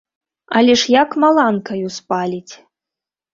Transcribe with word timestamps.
Але 0.59 0.73
ж 0.83 0.87
як 0.93 1.09
маланкаю 1.25 1.93
спаліць. 1.99 2.53